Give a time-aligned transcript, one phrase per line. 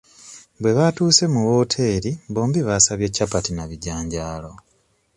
[0.61, 4.51] Bwe baatuuse mu wooteri bombi baasabye capati n'ebijanjaalo.